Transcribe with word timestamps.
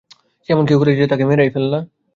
সে 0.43 0.53
এমন 0.53 0.65
কি 0.67 0.75
করেছে 0.75 0.99
যে 0.99 1.11
তাকে 1.11 1.23
মেরেই 1.25 1.53
ফেললা? 1.55 1.79